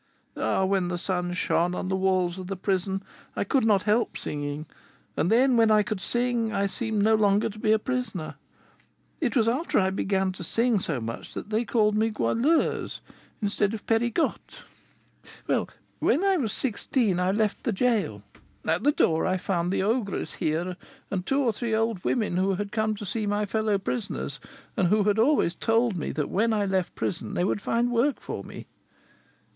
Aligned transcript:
Ah, 0.35 0.65
when 0.65 0.87
the 0.87 0.97
sun 0.97 1.31
shone 1.31 1.75
on 1.75 1.87
the 1.87 1.95
walls 1.95 2.39
of 2.39 2.47
the 2.47 2.55
prison 2.55 3.03
I 3.35 3.43
could 3.43 3.63
not 3.67 3.83
help 3.83 4.17
singing; 4.17 4.65
and 5.15 5.31
then, 5.31 5.57
when 5.57 5.69
I 5.69 5.83
could 5.83 6.01
sing, 6.01 6.51
I 6.51 6.65
seemed 6.65 7.03
no 7.03 7.13
longer 7.13 7.49
to 7.49 7.59
be 7.59 7.71
a 7.71 7.77
prisoner. 7.77 8.33
It 9.19 9.35
was 9.35 9.47
after 9.47 9.77
I 9.77 9.91
began 9.91 10.31
to 10.31 10.43
sing 10.43 10.79
so 10.79 10.99
much 10.99 11.35
that 11.35 11.51
they 11.51 11.65
called 11.65 11.93
me 11.93 12.09
Goualeuse, 12.09 12.99
instead 13.43 13.75
of 13.75 13.85
Pegriotte. 13.85 14.63
Well, 15.45 15.69
when 15.99 16.23
I 16.23 16.35
was 16.35 16.51
sixteen, 16.51 17.19
I 17.19 17.31
left 17.31 17.63
the 17.63 17.71
gaol. 17.71 18.23
At 18.65 18.81
the 18.81 18.91
door, 18.93 19.27
I 19.27 19.37
found 19.37 19.71
the 19.71 19.83
ogress 19.83 20.33
here, 20.33 20.77
and 21.11 21.27
two 21.27 21.43
or 21.43 21.53
three 21.53 21.75
old 21.75 22.03
women, 22.03 22.37
who 22.37 22.55
had 22.55 22.71
come 22.71 22.95
to 22.95 23.05
see 23.05 23.27
my 23.27 23.45
fellow 23.45 23.77
prisoners, 23.77 24.39
and 24.75 24.87
who 24.87 25.03
had 25.03 25.19
always 25.19 25.53
told 25.53 25.95
me 25.95 26.11
that 26.13 26.31
when 26.31 26.53
I 26.53 26.65
left 26.65 26.95
the 26.95 26.99
prison 27.01 27.35
they 27.35 27.43
would 27.43 27.61
find 27.61 27.91
work 27.91 28.19
for 28.19 28.43
me." 28.43 28.65